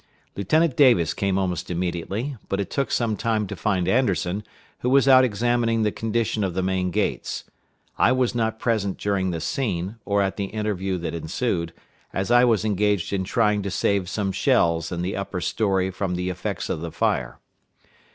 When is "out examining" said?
5.07-5.83